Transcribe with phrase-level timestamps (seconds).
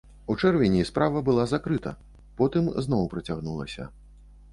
[0.33, 1.91] У чэрвені справа была закрыта,
[2.39, 3.87] потым зноў працягнулася.